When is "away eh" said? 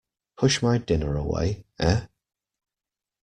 1.15-2.07